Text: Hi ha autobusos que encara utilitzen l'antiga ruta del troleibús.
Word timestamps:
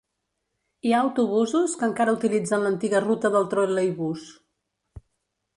Hi 0.87 0.93
ha 0.93 1.01
autobusos 1.07 1.75
que 1.81 1.85
encara 1.89 2.15
utilitzen 2.17 2.65
l'antiga 2.65 3.05
ruta 3.05 3.33
del 3.37 3.49
troleibús. 3.53 4.29